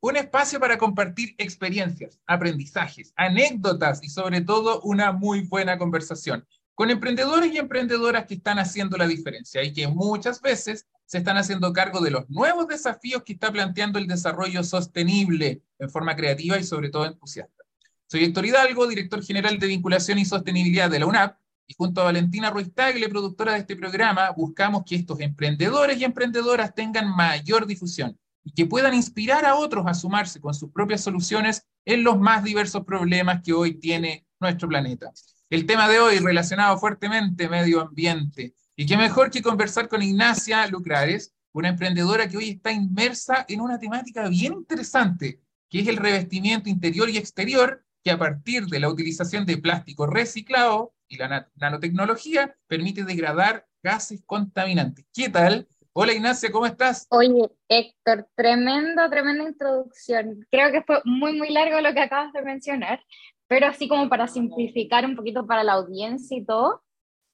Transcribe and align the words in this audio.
un 0.00 0.16
espacio 0.16 0.60
para 0.60 0.78
compartir 0.78 1.34
experiencias, 1.38 2.20
aprendizajes, 2.26 3.12
anécdotas 3.16 4.02
y 4.02 4.08
sobre 4.08 4.40
todo 4.40 4.80
una 4.82 5.12
muy 5.12 5.40
buena 5.40 5.76
conversación 5.78 6.46
con 6.74 6.90
emprendedores 6.90 7.52
y 7.52 7.58
emprendedoras 7.58 8.26
que 8.26 8.34
están 8.34 8.60
haciendo 8.60 8.96
la 8.96 9.08
diferencia 9.08 9.64
y 9.64 9.72
que 9.72 9.88
muchas 9.88 10.40
veces 10.40 10.86
se 11.06 11.18
están 11.18 11.36
haciendo 11.36 11.72
cargo 11.72 12.00
de 12.00 12.12
los 12.12 12.30
nuevos 12.30 12.68
desafíos 12.68 13.24
que 13.24 13.32
está 13.32 13.50
planteando 13.50 13.98
el 13.98 14.06
desarrollo 14.06 14.62
sostenible 14.62 15.62
en 15.80 15.90
forma 15.90 16.14
creativa 16.14 16.56
y 16.56 16.62
sobre 16.62 16.90
todo 16.90 17.06
entusiasta. 17.06 17.64
Soy 18.06 18.22
Héctor 18.22 18.46
Hidalgo, 18.46 18.86
director 18.86 19.24
general 19.24 19.58
de 19.58 19.66
vinculación 19.66 20.20
y 20.20 20.24
sostenibilidad 20.24 20.88
de 20.88 21.00
la 21.00 21.06
UNAP, 21.06 21.36
y 21.66 21.74
junto 21.74 22.00
a 22.00 22.04
Valentina 22.04 22.50
Ruiz 22.50 22.72
Tagle, 22.72 23.08
productora 23.08 23.54
de 23.54 23.58
este 23.58 23.74
programa, 23.74 24.30
buscamos 24.30 24.84
que 24.86 24.94
estos 24.94 25.18
emprendedores 25.18 25.98
y 25.98 26.04
emprendedoras 26.04 26.74
tengan 26.76 27.08
mayor 27.08 27.66
difusión 27.66 28.16
y 28.44 28.52
que 28.52 28.66
puedan 28.66 28.94
inspirar 28.94 29.44
a 29.44 29.56
otros 29.56 29.86
a 29.86 29.94
sumarse 29.94 30.40
con 30.40 30.54
sus 30.54 30.70
propias 30.70 31.02
soluciones 31.02 31.66
en 31.84 32.04
los 32.04 32.18
más 32.18 32.44
diversos 32.44 32.84
problemas 32.84 33.42
que 33.42 33.52
hoy 33.52 33.74
tiene 33.74 34.26
nuestro 34.40 34.68
planeta. 34.68 35.12
El 35.50 35.66
tema 35.66 35.88
de 35.88 36.00
hoy 36.00 36.18
relacionado 36.18 36.78
fuertemente 36.78 37.48
medio 37.48 37.80
ambiente. 37.80 38.54
Y 38.76 38.86
qué 38.86 38.96
mejor 38.96 39.30
que 39.30 39.42
conversar 39.42 39.88
con 39.88 40.02
Ignacia 40.02 40.66
Lucrares, 40.66 41.34
una 41.52 41.70
emprendedora 41.70 42.28
que 42.28 42.36
hoy 42.36 42.50
está 42.50 42.70
inmersa 42.70 43.44
en 43.48 43.60
una 43.60 43.78
temática 43.78 44.28
bien 44.28 44.52
interesante, 44.52 45.40
que 45.68 45.80
es 45.80 45.88
el 45.88 45.96
revestimiento 45.96 46.68
interior 46.68 47.08
y 47.08 47.18
exterior, 47.18 47.84
que 48.04 48.10
a 48.10 48.18
partir 48.18 48.66
de 48.66 48.80
la 48.80 48.88
utilización 48.88 49.44
de 49.46 49.56
plástico 49.58 50.06
reciclado 50.06 50.94
y 51.08 51.16
la 51.16 51.48
nanotecnología 51.56 52.54
permite 52.66 53.04
degradar 53.04 53.66
gases 53.82 54.22
contaminantes. 54.26 55.06
¿Qué 55.12 55.28
tal? 55.28 55.66
Hola 56.00 56.12
Ignacia, 56.12 56.52
¿cómo 56.52 56.64
estás? 56.64 57.08
Oye, 57.10 57.50
Héctor, 57.68 58.28
tremenda, 58.36 59.10
tremenda 59.10 59.42
introducción. 59.42 60.46
Creo 60.48 60.70
que 60.70 60.82
fue 60.82 61.00
muy, 61.04 61.36
muy 61.36 61.50
largo 61.50 61.80
lo 61.80 61.92
que 61.92 61.98
acabas 61.98 62.32
de 62.32 62.40
mencionar, 62.42 63.02
pero 63.48 63.66
así 63.66 63.88
como 63.88 64.08
para 64.08 64.28
simplificar 64.28 65.04
un 65.04 65.16
poquito 65.16 65.44
para 65.44 65.64
la 65.64 65.72
audiencia 65.72 66.38
y 66.38 66.44
todo, 66.44 66.84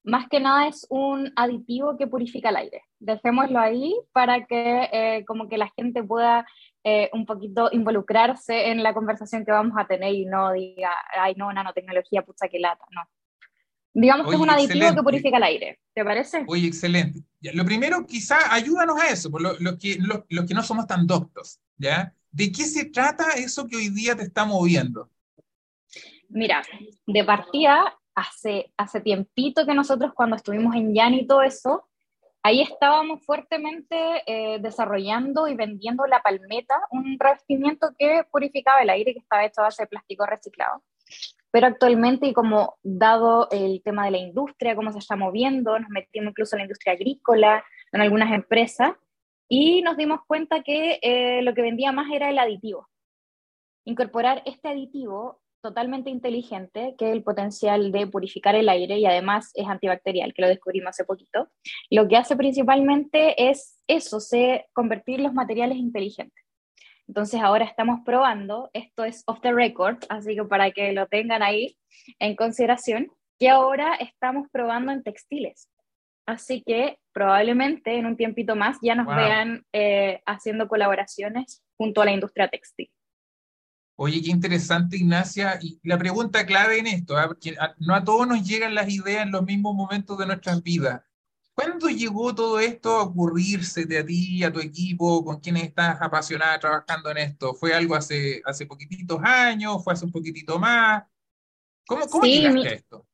más 0.03 0.31
que 0.31 0.41
nada 0.41 0.67
es 0.67 0.87
un 0.89 1.31
aditivo 1.37 1.99
que 1.99 2.07
purifica 2.07 2.49
el 2.49 2.57
aire. 2.57 2.85
Dejémoslo 3.01 3.59
ahí 3.59 3.95
para 4.13 4.47
que 4.47 4.89
eh, 4.91 5.25
como 5.27 5.47
que 5.47 5.59
la 5.59 5.71
gente 5.77 6.03
pueda 6.03 6.47
eh, 6.85 7.11
un 7.13 7.27
poquito 7.27 7.69
involucrarse 7.71 8.71
en 8.71 8.83
la 8.83 8.95
conversación 8.95 9.45
que 9.45 9.53
vamos 9.53 9.75
a 9.77 9.87
tener 9.87 10.15
y 10.15 10.25
no 10.25 10.53
diga, 10.53 10.91
ay 11.15 11.35
no, 11.35 11.53
nanotecnología, 11.53 12.23
pucha 12.23 12.49
que 12.49 12.61
lata, 12.61 12.87
no. 12.93 13.03
Digamos 13.97 14.27
que 14.27 14.35
es 14.35 14.41
un 14.41 14.51
aditivo 14.51 14.93
que 14.93 15.03
purifica 15.05 15.37
el 15.37 15.45
aire, 15.45 15.79
¿te 15.95 16.05
parece? 16.05 16.45
Oye, 16.49 16.67
excelente. 16.67 17.21
Lo 17.41 17.65
primero, 17.65 18.05
quizá, 18.05 18.53
ayúdanos 18.53 19.01
a 19.01 19.07
eso, 19.07 19.31
por 19.31 19.41
lo, 19.41 19.79
que, 19.79 19.99
lo, 20.01 20.47
que 20.47 20.55
no 20.55 20.63
somos 20.65 20.89
tan 20.89 21.07
doctos, 21.07 21.61
¿ya? 21.79 22.13
¿De 22.33 22.51
qué 22.51 22.65
se 22.65 22.87
trata 22.87 23.35
eso 23.37 23.69
que 23.69 23.77
hoy 23.77 23.91
día 23.91 24.17
te 24.17 24.25
está 24.25 24.45
moviendo? 24.45 25.09
Mira, 26.29 26.65
de 27.07 27.23
partida, 27.23 27.97
hace, 28.17 28.73
hace 28.77 29.01
tiempito 29.01 29.65
que 29.65 29.75
nosotros 29.75 30.13
cuando 30.13 30.35
estuvimos 30.35 30.75
en 30.75 30.93
Yan 30.93 31.15
y 31.15 31.27
todo 31.29 31.43
eso, 31.43 31.89
ahí 32.43 32.63
estábamos 32.63 33.25
fuertemente 33.25 33.97
eh, 34.27 34.59
desarrollando 34.61 35.47
y 35.47 35.55
vendiendo 35.55 36.05
la 36.07 36.21
palmeta, 36.21 36.75
un 36.91 37.17
revestimiento 37.17 37.95
que 37.97 38.25
purificaba 38.29 38.83
el 38.83 38.91
aire 38.91 39.13
que 39.13 39.21
estaba 39.21 39.45
hecho 39.45 39.61
a 39.61 39.65
base 39.65 39.85
de 39.85 39.87
plástico 39.87 40.27
reciclado. 40.27 40.83
Pero 41.55 41.69
actualmente, 41.69 42.27
y 42.27 42.33
como 42.33 42.79
dado 42.83 43.47
el 43.53 43.81
tema 43.85 44.07
de 44.07 44.11
la 44.11 44.19
industria, 44.19 44.75
cómo 44.75 44.91
se 44.91 44.99
está 44.99 45.15
moviendo, 45.15 45.79
nos 45.79 45.89
metimos 45.89 46.31
incluso 46.31 46.57
en 46.57 46.59
la 46.59 46.65
industria 46.65 46.95
agrícola, 46.95 47.65
en 47.93 48.01
algunas 48.01 48.33
empresas, 48.33 48.95
y 49.49 49.81
nos 49.83 49.97
dimos 49.97 50.19
cuenta 50.27 50.65
que 50.65 50.99
eh, 51.01 51.43
lo 51.43 51.55
que 51.55 51.63
vendía 51.63 51.93
más 51.93 52.11
era 52.11 52.29
el 52.29 52.41
aditivo. 52.41 52.89
Incorporar 53.85 54.43
este 54.47 54.67
aditivo 54.67 55.43
totalmente 55.63 56.11
inteligente, 56.11 56.97
que 56.99 57.13
el 57.13 57.23
potencial 57.23 57.93
de 57.93 58.09
purificar 58.09 58.57
el 58.57 58.69
aire 58.69 58.99
y 58.99 59.07
además 59.07 59.53
es 59.55 59.69
antibacterial, 59.69 60.35
que 60.35 60.43
lo 60.43 60.49
descubrimos 60.49 60.89
hace 60.89 61.05
poquito, 61.05 61.51
lo 61.89 62.09
que 62.09 62.17
hace 62.17 62.35
principalmente 62.35 63.49
es 63.49 63.81
eso, 63.87 64.19
se 64.19 64.67
convertir 64.73 65.21
los 65.21 65.33
materiales 65.33 65.79
inteligentes. 65.79 66.44
Entonces 67.07 67.41
ahora 67.41 67.65
estamos 67.65 68.01
probando, 68.05 68.71
esto 68.73 69.05
es 69.05 69.23
off 69.27 69.41
the 69.43 69.53
record, 69.53 69.99
así 70.09 70.35
que 70.35 70.45
para 70.45 70.71
que 70.71 70.93
lo 70.93 71.07
tengan 71.07 71.43
ahí 71.43 71.77
en 72.19 72.35
consideración, 72.35 73.11
que 73.39 73.51
ahora 73.51 73.95
estamos 73.95 74.49
probando 74.51 74.93
en 74.93 75.03
textiles. 75.03 75.69
Así 76.27 76.63
que 76.65 76.99
probablemente 77.13 77.97
en 77.97 78.07
un 78.07 78.17
tiempito 78.17 78.57
más 78.57 78.79
ya 78.81 78.95
nos 78.95 79.07
vean 79.15 79.65
eh, 79.73 80.23
haciendo 80.25 80.69
colaboraciones 80.69 81.63
junto 81.77 82.01
a 82.01 82.07
la 82.07 82.13
industria 82.13 82.49
textil. 82.49 82.91
Oye, 83.97 84.23
qué 84.23 84.31
interesante, 84.31 84.97
Ignacia. 84.97 85.59
Y 85.61 85.79
la 85.83 85.99
pregunta 85.99 86.47
clave 86.47 86.79
en 86.79 86.87
esto, 86.87 87.17
¿ah? 87.17 87.37
no 87.79 87.95
a 87.95 88.03
todos 88.03 88.27
nos 88.27 88.43
llegan 88.43 88.75
las 88.75 88.89
ideas 88.89 89.25
en 89.25 89.33
los 89.33 89.45
mismos 89.45 89.75
momentos 89.75 90.19
de 90.19 90.27
nuestras 90.27 90.63
vidas. 90.63 91.03
¿Cuándo 91.55 91.89
llegó 91.89 92.35
todo 92.35 92.59
esto 92.59 92.91
a 92.91 93.03
ocurrirse 93.05 93.85
de 93.85 93.99
a 93.99 94.05
ti, 94.05 94.43
a 94.43 94.53
tu 94.53 94.59
equipo, 94.59 95.25
con 95.25 95.39
quienes 95.39 95.65
estás 95.65 96.03
apasionada 96.03 96.59
trabajando 96.59 97.11
en 97.11 97.19
esto? 97.19 97.55
¿Fue 97.55 97.73
algo 97.73 97.95
hace, 97.95 98.43
hace 98.45 98.67
poquititos 98.67 99.21
años? 99.23 99.83
¿Fue 99.85 99.93
hace 99.93 100.05
un 100.05 100.11
poquitito 100.11 100.59
más? 100.59 101.05
¿Cómo, 101.87 102.07
cómo 102.09 102.25
llegaste 102.25 102.69
a 102.69 102.73
esto? 102.73 103.07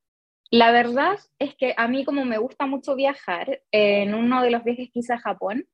La 0.51 0.73
verdad 0.73 1.19
es 1.39 1.55
que 1.55 1.75
a 1.77 1.87
mí 1.87 2.05
como 2.05 2.25
me 2.25 2.39
gusta 2.39 2.65
mucho 2.67 2.97
viajar, 2.97 3.63
en 3.71 4.15
uno 4.15 4.43
de 4.43 4.51
los 4.51 4.65
viajes 4.65 4.89
que 4.93 5.01
hice 5.01 5.13
a 5.13 5.21
Japón, 5.21 5.69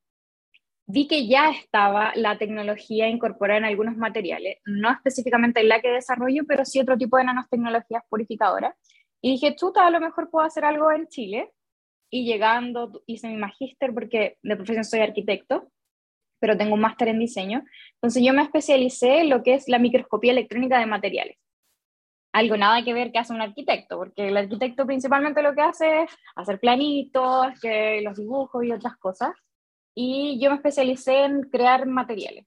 vi 0.87 1.07
que 1.07 1.25
ya 1.25 1.49
estaba 1.49 2.11
la 2.15 2.37
tecnología 2.37 3.07
incorporada 3.07 3.59
en 3.59 3.65
algunos 3.65 3.95
materiales, 3.95 4.57
no 4.65 4.91
específicamente 4.91 5.61
en 5.61 5.69
la 5.69 5.81
que 5.81 5.89
desarrollo, 5.89 6.43
pero 6.45 6.65
sí 6.65 6.79
otro 6.79 6.97
tipo 6.97 7.17
de 7.17 7.23
nanotecnologías 7.23 8.03
purificadoras. 8.09 8.75
Y 9.21 9.31
dije, 9.31 9.55
chuta, 9.55 9.87
a 9.87 9.91
lo 9.91 9.99
mejor 9.99 10.29
puedo 10.29 10.45
hacer 10.45 10.63
algo 10.63 10.91
en 10.91 11.07
Chile 11.07 11.53
y 12.09 12.25
llegando 12.25 13.03
hice 13.05 13.27
mi 13.27 13.37
magíster 13.37 13.93
porque 13.93 14.37
de 14.41 14.55
profesión 14.55 14.85
soy 14.85 15.01
arquitecto, 15.01 15.71
pero 16.39 16.57
tengo 16.57 16.75
un 16.75 16.81
máster 16.81 17.07
en 17.09 17.19
diseño. 17.19 17.63
Entonces 17.95 18.23
yo 18.23 18.33
me 18.33 18.43
especialicé 18.43 19.21
en 19.21 19.29
lo 19.29 19.43
que 19.43 19.55
es 19.55 19.67
la 19.67 19.79
microscopía 19.79 20.31
electrónica 20.31 20.79
de 20.79 20.85
materiales. 20.85 21.37
Algo 22.33 22.57
nada 22.57 22.83
que 22.83 22.93
ver 22.93 23.11
que 23.11 23.19
hace 23.19 23.33
un 23.33 23.41
arquitecto, 23.41 23.97
porque 23.97 24.27
el 24.27 24.37
arquitecto 24.37 24.85
principalmente 24.85 25.41
lo 25.41 25.55
que 25.55 25.61
hace 25.61 26.03
es 26.03 26.11
hacer 26.35 26.59
planitos, 26.59 27.47
que 27.61 28.01
los 28.01 28.17
dibujos 28.17 28.63
y 28.63 28.71
otras 28.71 28.97
cosas. 28.97 29.31
Y 29.95 30.39
yo 30.39 30.51
me 30.51 30.57
especialicé 30.57 31.23
en 31.23 31.41
crear 31.43 31.87
materiales. 31.87 32.45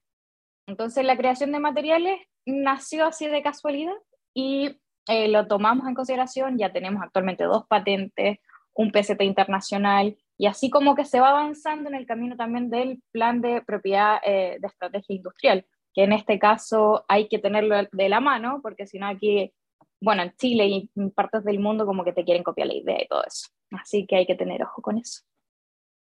Entonces 0.67 1.03
la 1.03 1.17
creación 1.17 1.51
de 1.51 1.59
materiales 1.59 2.21
nació 2.45 3.05
así 3.05 3.27
de 3.27 3.43
casualidad 3.43 3.95
y 4.33 4.79
eh, 5.07 5.27
lo 5.27 5.47
tomamos 5.47 5.87
en 5.87 5.95
consideración. 5.95 6.57
Ya 6.57 6.71
tenemos 6.71 7.01
actualmente 7.03 7.43
dos 7.43 7.67
patentes, 7.67 8.39
un 8.73 8.91
PCT 8.91 9.21
internacional, 9.21 10.17
y 10.37 10.47
así 10.47 10.69
como 10.69 10.95
que 10.95 11.05
se 11.05 11.19
va 11.19 11.29
avanzando 11.29 11.89
en 11.89 11.95
el 11.95 12.05
camino 12.05 12.35
también 12.35 12.69
del 12.69 13.01
plan 13.11 13.41
de 13.41 13.61
propiedad 13.61 14.19
eh, 14.25 14.57
de 14.59 14.67
estrategia 14.67 15.15
industrial, 15.15 15.65
que 15.93 16.03
en 16.03 16.13
este 16.13 16.39
caso 16.39 17.05
hay 17.07 17.27
que 17.27 17.39
tenerlo 17.39 17.75
de 17.91 18.09
la 18.09 18.19
mano, 18.19 18.59
porque 18.63 18.87
si 18.87 18.97
no 18.97 19.07
aquí, 19.07 19.53
bueno, 19.99 20.23
en 20.23 20.33
Chile 20.37 20.67
y 20.67 20.91
en 20.95 21.11
partes 21.11 21.43
del 21.43 21.59
mundo 21.59 21.85
como 21.85 22.03
que 22.03 22.13
te 22.13 22.23
quieren 22.23 22.43
copiar 22.43 22.67
la 22.67 22.75
idea 22.75 23.03
y 23.03 23.07
todo 23.07 23.23
eso. 23.25 23.49
Así 23.71 24.05
que 24.07 24.15
hay 24.15 24.25
que 24.25 24.35
tener 24.35 24.63
ojo 24.63 24.81
con 24.81 24.97
eso. 24.97 25.21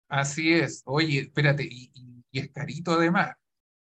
Así 0.08 0.54
es. 0.54 0.84
Oye, 0.86 1.20
espérate, 1.20 1.68
y, 1.70 1.92
es 2.32 2.52
carito 2.52 2.92
además. 2.92 3.36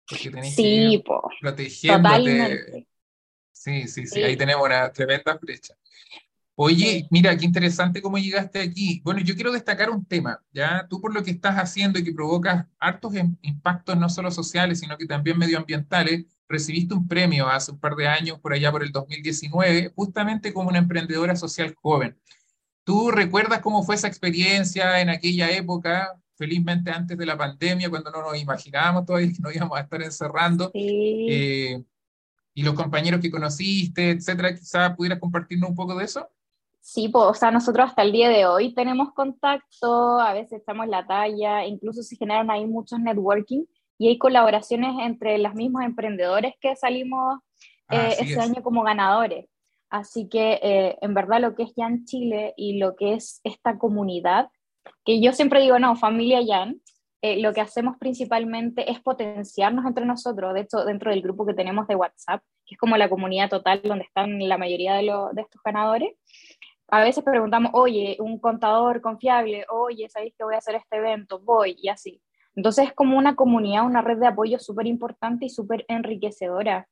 Porque 0.09 0.31
tenés 0.31 0.55
sí, 0.55 1.03
que 1.05 2.87
Sí, 3.53 3.89
sí, 3.89 4.07
sí, 4.07 4.23
ahí 4.23 4.37
tenemos 4.37 4.65
una 4.65 4.93
tremenda 4.93 5.39
flecha. 5.39 5.75
Oye, 6.59 7.07
mira, 7.11 7.37
qué 7.37 7.45
interesante 7.45 8.01
cómo 8.01 8.17
llegaste 8.17 8.61
aquí. 8.61 9.03
Bueno, 9.05 9.21
yo 9.21 9.35
quiero 9.35 9.53
destacar 9.53 9.91
un 9.91 10.07
tema, 10.07 10.43
¿ya? 10.53 10.87
Tú 10.89 11.03
por 11.03 11.13
lo 11.13 11.23
que 11.23 11.31
estás 11.31 11.57
haciendo 11.57 11.99
y 11.99 12.05
que 12.05 12.15
provocas 12.15 12.65
hartos 12.79 13.13
impactos 13.43 13.99
no 13.99 14.09
solo 14.09 14.31
sociales, 14.31 14.81
sino 14.81 14.97
que 14.97 15.05
también 15.05 15.37
medioambientales, 15.37 16.25
recibiste 16.49 16.95
un 16.95 17.07
premio 17.07 17.47
hace 17.47 17.73
un 17.73 17.79
par 17.79 17.95
de 17.95 18.09
años, 18.09 18.41
por 18.41 18.55
allá 18.55 18.73
por 18.73 18.83
el 18.83 18.91
2019, 18.91 19.93
justamente 19.95 20.55
como 20.55 20.71
una 20.71 20.79
emprendedora 20.79 21.37
social 21.37 21.75
joven. 21.75 22.17
¿Tú 22.85 23.11
recuerdas 23.11 23.61
cómo 23.61 23.83
fue 23.83 23.97
esa 23.97 24.09
experiencia 24.09 25.03
en 25.03 25.11
aquella 25.11 25.51
época, 25.51 26.19
felizmente 26.37 26.91
antes 26.91 27.19
de 27.19 27.27
la 27.27 27.37
pandemia, 27.37 27.91
cuando 27.91 28.11
no 28.11 28.23
nos 28.23 28.41
imaginábamos 28.41 29.05
todavía 29.05 29.31
que 29.31 29.43
nos 29.43 29.55
íbamos 29.55 29.77
a 29.77 29.83
estar 29.83 30.03
encerrando? 30.03 30.71
Sí. 30.73 31.27
Eh, 31.29 31.85
y 32.55 32.63
los 32.63 32.73
compañeros 32.73 33.21
que 33.21 33.31
conociste, 33.31 34.13
etcétera, 34.13 34.55
quizás 34.55 34.97
pudieras 34.97 35.19
compartirnos 35.19 35.69
un 35.69 35.77
poco 35.77 35.95
de 35.95 36.07
eso. 36.07 36.27
Sí, 36.89 37.09
pues, 37.09 37.25
o 37.25 37.35
sea, 37.35 37.51
nosotros 37.51 37.89
hasta 37.89 38.03
el 38.03 38.13
día 38.13 38.29
de 38.29 38.47
hoy 38.47 38.73
tenemos 38.73 39.13
contacto, 39.13 40.21
a 40.21 40.33
veces 40.33 40.61
estamos 40.61 40.87
la 40.87 41.05
talla, 41.05 41.67
incluso 41.67 42.01
se 42.05 42.15
generan 42.15 42.49
ahí 42.49 42.65
muchos 42.65 43.01
networking 43.01 43.65
y 43.99 44.07
hay 44.07 44.19
colaboraciones 44.19 44.95
entre 45.01 45.37
los 45.39 45.53
mismos 45.55 45.83
emprendedores 45.83 46.55
que 46.61 46.77
salimos 46.77 47.41
eh, 47.91 48.15
ese 48.21 48.41
año 48.41 48.63
como 48.63 48.85
ganadores. 48.85 49.49
Así 49.91 50.29
que 50.29 50.61
eh, 50.63 50.97
en 51.03 51.13
verdad 51.13 51.41
lo 51.41 51.57
que 51.57 51.65
es 51.65 51.73
Jan 51.77 52.05
Chile 52.05 52.55
y 52.57 52.79
lo 52.79 52.95
que 52.95 53.15
es 53.15 53.41
esta 53.43 53.79
comunidad, 53.79 54.49
que 55.05 55.21
yo 55.21 55.33
siempre 55.33 55.63
digo, 55.63 55.81
no, 55.81 55.97
familia 55.97 56.39
Jan, 56.47 56.81
eh, 57.21 57.43
lo 57.43 57.53
que 57.53 57.63
hacemos 57.63 57.97
principalmente 57.99 58.89
es 58.93 59.01
potenciarnos 59.01 59.87
entre 59.87 60.07
nosotros, 60.07 60.55
de 60.55 60.61
hecho 60.61 60.85
dentro 60.85 61.11
del 61.11 61.23
grupo 61.23 61.45
que 61.45 61.55
tenemos 61.55 61.89
de 61.89 61.97
WhatsApp, 61.97 62.45
que 62.65 62.77
es 62.77 62.79
como 62.79 62.97
la 62.97 63.09
comunidad 63.09 63.51
total 63.51 63.83
donde 63.83 64.05
están 64.05 64.39
la 64.39 64.57
mayoría 64.57 64.95
de, 64.95 65.03
de 65.33 65.43
estos 65.43 65.61
ganadores, 65.65 66.15
a 66.89 67.01
veces 67.01 67.25
preguntamos, 67.25 67.73
oye, 67.75 68.17
un 68.21 68.39
contador 68.39 69.01
confiable, 69.01 69.65
oye, 69.71 70.09
¿sabéis 70.09 70.35
que 70.37 70.45
voy 70.45 70.55
a 70.55 70.59
hacer 70.59 70.77
este 70.77 70.97
evento? 70.97 71.41
Voy, 71.41 71.77
y 71.81 71.89
así. 71.89 72.21
Entonces 72.55 72.89
es 72.89 72.95
como 72.95 73.19
una 73.19 73.37
comunidad, 73.37 73.85
una 73.85 74.03
red 74.03 74.19
de 74.19 74.27
apoyo 74.27 74.59
súper 74.59 74.87
importante 74.87 75.47
y 75.47 75.51
súper 75.51 75.85
enriquecedora 75.89 76.89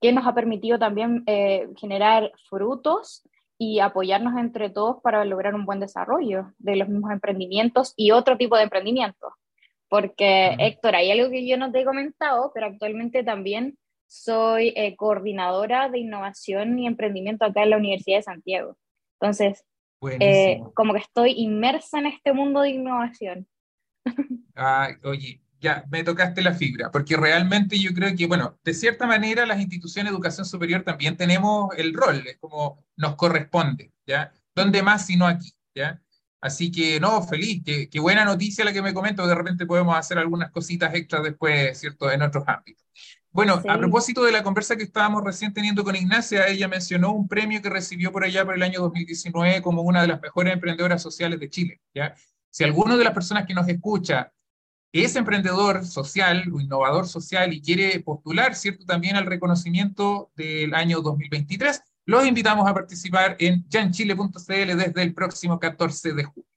que 0.00 0.12
nos 0.12 0.26
ha 0.26 0.34
permitido 0.34 0.78
también 0.78 1.22
eh, 1.26 1.68
generar 1.76 2.32
frutos 2.48 3.22
y 3.56 3.78
apoyarnos 3.78 4.36
entre 4.36 4.68
todos 4.68 5.00
para 5.00 5.24
lograr 5.24 5.54
un 5.54 5.64
buen 5.64 5.78
desarrollo 5.78 6.52
de 6.58 6.74
los 6.74 6.88
mismos 6.88 7.12
emprendimientos 7.12 7.94
y 7.96 8.10
otro 8.10 8.36
tipo 8.36 8.56
de 8.56 8.64
emprendimientos. 8.64 9.32
Porque, 9.88 10.56
Héctor, 10.58 10.96
hay 10.96 11.12
algo 11.12 11.30
que 11.30 11.46
yo 11.46 11.56
no 11.56 11.70
te 11.70 11.80
he 11.80 11.84
comentado, 11.84 12.50
pero 12.52 12.66
actualmente 12.66 13.22
también 13.22 13.78
soy 14.08 14.72
eh, 14.74 14.96
coordinadora 14.96 15.88
de 15.88 16.00
innovación 16.00 16.78
y 16.78 16.86
emprendimiento 16.86 17.44
acá 17.44 17.62
en 17.62 17.70
la 17.70 17.76
Universidad 17.76 18.18
de 18.18 18.22
Santiago. 18.22 18.76
Entonces, 19.22 19.64
eh, 20.18 20.60
como 20.74 20.92
que 20.94 20.98
estoy 20.98 21.34
inmersa 21.36 22.00
en 22.00 22.06
este 22.06 22.32
mundo 22.32 22.60
de 22.60 22.70
innovación. 22.70 23.46
Ah, 24.54 24.90
oye, 25.04 25.40
ya, 25.60 25.84
me 25.90 26.04
tocaste 26.04 26.42
la 26.42 26.52
fibra, 26.52 26.90
porque 26.90 27.16
realmente 27.16 27.78
yo 27.78 27.94
creo 27.94 28.14
que, 28.14 28.26
bueno, 28.26 28.58
de 28.62 28.74
cierta 28.74 29.06
manera 29.06 29.46
las 29.46 29.60
instituciones 29.60 30.10
de 30.10 30.14
educación 30.14 30.44
superior 30.44 30.82
también 30.82 31.16
tenemos 31.16 31.70
el 31.78 31.94
rol, 31.94 32.22
es 32.26 32.36
como 32.38 32.84
nos 32.96 33.16
corresponde, 33.16 33.94
¿ya? 34.06 34.30
¿Dónde 34.54 34.82
más 34.82 35.06
si 35.06 35.16
no 35.16 35.26
aquí, 35.26 35.50
¿ya? 35.74 36.02
Así 36.42 36.70
que, 36.70 37.00
no, 37.00 37.22
feliz, 37.22 37.62
qué, 37.64 37.88
qué 37.88 37.98
buena 37.98 38.26
noticia 38.26 38.62
la 38.62 38.74
que 38.74 38.82
me 38.82 38.92
comento, 38.92 39.26
de 39.26 39.34
repente 39.34 39.64
podemos 39.64 39.96
hacer 39.96 40.18
algunas 40.18 40.50
cositas 40.50 40.94
extras 40.94 41.22
después, 41.22 41.78
¿cierto?, 41.78 42.10
en 42.12 42.20
otros 42.20 42.44
ámbitos. 42.46 42.84
Bueno, 43.32 43.62
a 43.66 43.78
propósito 43.78 44.22
de 44.24 44.30
la 44.30 44.42
conversa 44.42 44.76
que 44.76 44.82
estábamos 44.82 45.24
recién 45.24 45.54
teniendo 45.54 45.82
con 45.84 45.96
Ignacia, 45.96 46.48
ella 46.48 46.68
mencionó 46.68 47.12
un 47.12 47.26
premio 47.26 47.62
que 47.62 47.70
recibió 47.70 48.12
por 48.12 48.24
allá 48.24 48.44
por 48.44 48.54
el 48.54 48.62
año 48.62 48.80
2019 48.80 49.62
como 49.62 49.80
una 49.80 50.02
de 50.02 50.08
las 50.08 50.20
mejores 50.20 50.52
emprendedoras 50.52 51.00
sociales 51.00 51.40
de 51.40 51.48
Chile, 51.48 51.80
¿ya? 51.94 52.14
Si 52.50 52.62
alguno 52.62 52.98
de 52.98 53.04
las 53.04 53.14
personas 53.14 53.46
que 53.46 53.54
nos 53.54 53.66
escucha 53.66 54.30
es 54.92 55.16
emprendedor 55.16 55.86
social 55.86 56.44
o 56.52 56.60
innovador 56.60 57.08
social 57.08 57.54
y 57.54 57.62
quiere 57.62 58.00
postular, 58.00 58.54
¿cierto?, 58.54 58.84
también 58.84 59.16
al 59.16 59.24
reconocimiento 59.24 60.30
del 60.36 60.74
año 60.74 61.00
2023, 61.00 61.80
los 62.04 62.26
invitamos 62.26 62.68
a 62.68 62.74
participar 62.74 63.36
en 63.38 63.64
janchile.cl 63.70 64.76
desde 64.76 65.02
el 65.02 65.14
próximo 65.14 65.58
14 65.58 66.12
de 66.12 66.24
julio. 66.24 66.51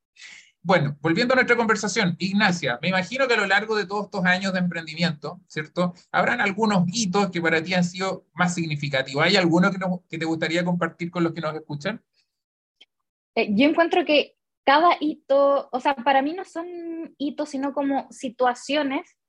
Bueno, 0.68 0.98
volviendo 1.00 1.36
a 1.36 1.36
nuestra 1.36 1.56
conversación, 1.56 2.16
Ignacia, 2.18 2.80
me 2.82 2.88
imagino 2.88 3.28
que 3.28 3.36
a 3.36 3.38
lo 3.38 3.46
largo 3.46 3.76
de 3.76 3.86
todos 3.86 4.06
estos 4.06 4.26
años 4.26 4.52
de 4.52 4.58
emprendimiento, 4.58 5.40
¿cierto? 5.48 5.94
Habrán 6.12 6.42
algunos 6.42 6.86
hitos 6.92 7.30
que 7.30 7.40
para 7.40 7.62
ti 7.62 7.76
han 7.76 7.84
sido 7.84 8.26
más 8.34 8.56
significativos. 8.56 9.24
¿Hay 9.24 9.36
alguno 9.36 9.70
que, 9.70 9.78
que 10.10 10.18
te 10.18 10.26
gustaría 10.26 10.66
compartir 10.66 11.12
con 11.12 11.24
los 11.24 11.34
que 11.34 11.42
nos 11.42 11.54
escuchan? 11.54 12.04
Eh, 13.36 13.50
yo 13.52 13.70
encuentro 13.70 14.06
que 14.06 14.38
cada 14.66 14.98
hito, 15.00 15.70
o 15.72 15.80
sea, 15.80 15.94
para 15.98 16.24
mí 16.24 16.34
no 16.34 16.44
son 16.44 17.14
hitos, 17.20 17.50
sino 17.50 17.72
como 17.72 18.08
situaciones 18.10 19.20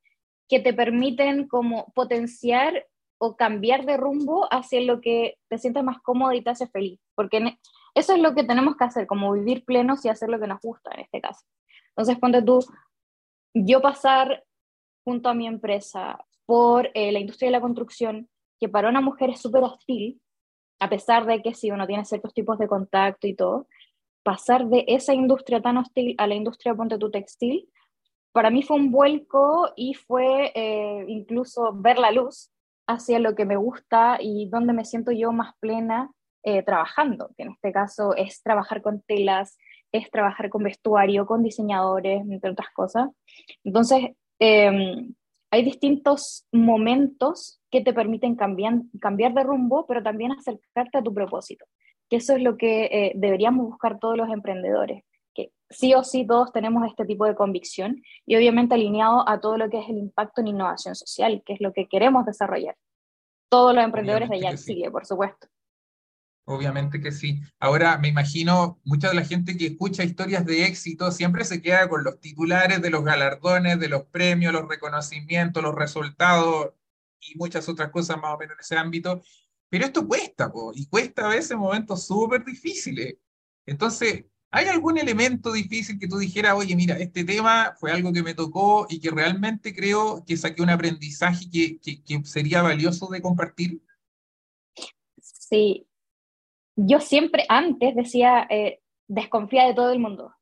que 0.48 0.60
te 0.60 0.72
permiten 0.72 1.48
como 1.48 1.92
potenciar 1.92 2.86
o 3.18 3.36
cambiar 3.36 3.84
de 3.84 3.98
rumbo 3.98 4.48
hacia 4.50 4.80
lo 4.80 5.02
que 5.02 5.36
te 5.48 5.58
sientes 5.58 5.84
más 5.84 5.98
cómodo 6.00 6.32
y 6.32 6.42
te 6.42 6.48
hace 6.48 6.66
feliz, 6.66 6.98
porque 7.14 7.58
eso 7.96 8.12
es 8.12 8.20
lo 8.20 8.34
que 8.34 8.44
tenemos 8.44 8.76
que 8.76 8.84
hacer, 8.84 9.06
como 9.06 9.32
vivir 9.32 9.64
plenos 9.64 10.04
y 10.04 10.10
hacer 10.10 10.28
lo 10.28 10.38
que 10.38 10.46
nos 10.46 10.60
gusta 10.60 10.90
en 10.92 11.00
este 11.00 11.20
caso. 11.22 11.46
Entonces, 11.88 12.18
ponte 12.18 12.42
tú, 12.42 12.58
yo 13.54 13.80
pasar 13.80 14.44
junto 15.02 15.30
a 15.30 15.34
mi 15.34 15.46
empresa 15.46 16.18
por 16.44 16.90
eh, 16.92 17.10
la 17.10 17.20
industria 17.20 17.48
de 17.48 17.52
la 17.52 17.62
construcción, 17.62 18.28
que 18.60 18.68
para 18.68 18.90
una 18.90 19.00
mujer 19.00 19.30
es 19.30 19.40
súper 19.40 19.62
hostil, 19.62 20.20
a 20.78 20.90
pesar 20.90 21.24
de 21.24 21.40
que 21.40 21.54
si 21.54 21.70
uno 21.70 21.86
tiene 21.86 22.04
ciertos 22.04 22.34
tipos 22.34 22.58
de 22.58 22.68
contacto 22.68 23.26
y 23.26 23.34
todo, 23.34 23.66
pasar 24.22 24.66
de 24.66 24.84
esa 24.88 25.14
industria 25.14 25.62
tan 25.62 25.78
hostil 25.78 26.14
a 26.18 26.26
la 26.26 26.34
industria 26.34 26.74
ponte 26.74 26.98
tu 26.98 27.10
textil, 27.10 27.66
para 28.32 28.50
mí 28.50 28.62
fue 28.62 28.76
un 28.76 28.92
vuelco 28.92 29.70
y 29.74 29.94
fue 29.94 30.52
eh, 30.54 31.06
incluso 31.08 31.72
ver 31.72 31.98
la 31.98 32.10
luz 32.10 32.50
hacia 32.86 33.20
lo 33.20 33.34
que 33.34 33.46
me 33.46 33.56
gusta 33.56 34.18
y 34.20 34.50
donde 34.50 34.74
me 34.74 34.84
siento 34.84 35.12
yo 35.12 35.32
más 35.32 35.54
plena 35.60 36.10
eh, 36.46 36.62
trabajando, 36.62 37.30
que 37.36 37.42
en 37.42 37.50
este 37.52 37.72
caso 37.72 38.14
es 38.16 38.42
trabajar 38.42 38.80
con 38.80 39.02
telas, 39.02 39.58
es 39.92 40.10
trabajar 40.10 40.48
con 40.48 40.62
vestuario, 40.62 41.26
con 41.26 41.42
diseñadores, 41.42 42.22
entre 42.30 42.52
otras 42.52 42.68
cosas. 42.72 43.10
Entonces, 43.64 44.12
em, 44.38 45.14
hay 45.50 45.62
distintos 45.62 46.46
momentos 46.52 47.60
que 47.70 47.82
te 47.82 47.92
permiten 47.92 48.36
cambiar, 48.36 48.74
cambiar 49.00 49.34
de 49.34 49.42
rumbo, 49.42 49.86
pero 49.86 50.02
también 50.02 50.32
acercarte 50.32 50.98
a 50.98 51.02
tu 51.02 51.12
propósito 51.12 51.66
que 52.08 52.16
eso 52.16 52.34
es 52.34 52.42
lo 52.42 52.56
que 52.56 52.84
eh, 52.84 53.12
deberíamos 53.16 53.66
buscar 53.66 53.98
todos 53.98 54.16
los 54.16 54.28
emprendedores, 54.30 55.02
que 55.34 55.50
sí 55.68 55.94
o 55.94 56.04
sí 56.04 56.26
todos 56.26 56.52
tenemos 56.52 56.86
este 56.86 57.04
tipo 57.04 57.26
de 57.26 57.34
convicción 57.34 58.02
y 58.24 58.36
obviamente 58.36 58.74
alineado 58.74 59.28
a 59.28 59.40
todo 59.40 59.56
lo 59.56 59.68
que 59.68 59.80
es 59.80 59.88
el 59.88 59.98
impacto 59.98 60.40
en 60.40 60.48
innovación 60.48 60.94
social, 60.94 61.42
que 61.44 61.54
es 61.54 61.60
lo 61.60 61.72
que 61.72 61.88
queremos 61.88 62.24
desarrollar. 62.24 62.76
Todos 63.48 63.74
los 63.74 63.84
emprendedores 63.84 64.28
de 64.28 64.36
allá 64.36 64.50
en 64.50 64.92
por 64.92 65.06
supuesto. 65.06 65.46
Obviamente 66.48 67.00
que 67.00 67.10
sí. 67.10 67.40
Ahora 67.58 67.98
me 67.98 68.06
imagino, 68.06 68.80
mucha 68.84 69.08
de 69.08 69.16
la 69.16 69.24
gente 69.24 69.56
que 69.56 69.66
escucha 69.66 70.04
historias 70.04 70.46
de 70.46 70.64
éxito 70.64 71.10
siempre 71.10 71.44
se 71.44 71.60
queda 71.60 71.88
con 71.88 72.04
los 72.04 72.20
titulares 72.20 72.80
de 72.80 72.90
los 72.90 73.04
galardones, 73.04 73.80
de 73.80 73.88
los 73.88 74.04
premios, 74.04 74.52
los 74.52 74.68
reconocimientos, 74.68 75.60
los 75.60 75.74
resultados 75.74 76.72
y 77.20 77.36
muchas 77.36 77.68
otras 77.68 77.90
cosas 77.90 78.18
más 78.18 78.32
o 78.32 78.38
menos 78.38 78.54
en 78.54 78.60
ese 78.60 78.76
ámbito. 78.76 79.22
Pero 79.68 79.86
esto 79.86 80.06
cuesta, 80.06 80.52
y 80.74 80.86
cuesta 80.86 81.26
a 81.26 81.30
veces 81.30 81.56
momentos 81.56 82.06
súper 82.06 82.44
difíciles. 82.44 83.16
Entonces, 83.66 84.26
¿hay 84.52 84.66
algún 84.68 84.98
elemento 84.98 85.52
difícil 85.52 85.98
que 85.98 86.06
tú 86.06 86.18
dijeras, 86.18 86.54
oye, 86.54 86.76
mira, 86.76 86.96
este 86.96 87.24
tema 87.24 87.74
fue 87.80 87.90
algo 87.90 88.12
que 88.12 88.22
me 88.22 88.34
tocó 88.34 88.86
y 88.88 89.00
que 89.00 89.10
realmente 89.10 89.74
creo 89.74 90.24
que 90.24 90.36
saqué 90.36 90.62
un 90.62 90.70
aprendizaje 90.70 91.50
que, 91.50 91.80
que, 91.80 92.24
sería 92.24 92.62
valioso 92.62 93.08
de 93.08 93.20
compartir? 93.20 93.82
Sí, 95.20 95.85
yo 96.76 97.00
siempre 97.00 97.44
antes 97.48 97.94
decía, 97.94 98.46
eh, 98.50 98.80
desconfía 99.08 99.66
de 99.66 99.74
todo 99.74 99.90
el 99.90 99.98
mundo, 99.98 100.34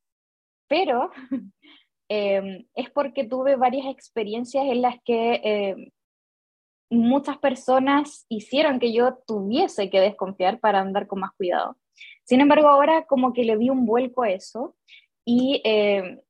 pero 0.67 1.11
em, 2.09 2.65
es 2.75 2.89
porque 2.91 3.25
tuve 3.25 3.55
varias 3.55 3.87
experiencias 3.87 4.65
en 4.65 4.81
las 4.81 5.01
que 5.03 5.41
em, 5.43 5.91
muchas 6.89 7.37
personas 7.37 8.25
hicieron 8.29 8.79
que 8.79 8.93
yo 8.93 9.17
tuviese 9.25 9.89
que 9.89 9.99
desconfiar 9.99 10.59
para 10.59 10.79
andar 10.79 11.07
con 11.07 11.21
más 11.21 11.31
cuidado. 11.37 11.77
Sin 12.23 12.41
embargo, 12.41 12.67
ahora 12.67 13.05
como 13.05 13.33
que 13.33 13.43
le 13.43 13.57
di 13.57 13.69
un 13.69 13.85
vuelco 13.85 14.23
a 14.23 14.29
eso 14.29 14.75
y 15.25 15.61
eh, 15.63 16.21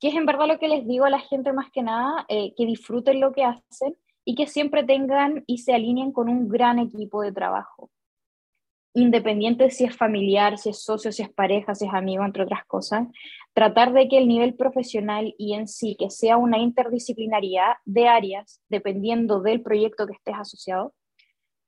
que 0.00 0.08
es 0.08 0.14
en 0.14 0.26
verdad 0.26 0.46
lo 0.46 0.58
que 0.58 0.68
les 0.68 0.86
digo 0.86 1.06
a 1.06 1.10
la 1.10 1.20
gente 1.20 1.52
más 1.52 1.70
que 1.70 1.82
nada, 1.82 2.26
eh, 2.28 2.54
que 2.56 2.66
disfruten 2.66 3.20
lo 3.20 3.32
que 3.32 3.44
hacen 3.44 3.96
y 4.24 4.34
que 4.34 4.46
siempre 4.46 4.84
tengan 4.84 5.44
y 5.46 5.58
se 5.58 5.72
alineen 5.74 6.12
con 6.12 6.28
un 6.28 6.48
gran 6.48 6.78
equipo 6.78 7.22
de 7.22 7.32
trabajo 7.32 7.90
independiente 8.96 9.70
si 9.70 9.84
es 9.84 9.94
familiar, 9.94 10.56
si 10.56 10.70
es 10.70 10.82
socio, 10.82 11.12
si 11.12 11.22
es 11.22 11.28
pareja, 11.28 11.74
si 11.74 11.86
es 11.86 11.92
amigo, 11.92 12.24
entre 12.24 12.44
otras 12.44 12.64
cosas, 12.64 13.06
tratar 13.52 13.92
de 13.92 14.08
que 14.08 14.16
el 14.16 14.26
nivel 14.26 14.54
profesional 14.54 15.34
y 15.36 15.52
en 15.52 15.68
sí, 15.68 15.96
que 15.98 16.08
sea 16.08 16.38
una 16.38 16.58
interdisciplinaridad 16.58 17.74
de 17.84 18.08
áreas, 18.08 18.62
dependiendo 18.70 19.40
del 19.40 19.60
proyecto 19.60 20.06
que 20.06 20.14
estés 20.14 20.34
asociado, 20.34 20.94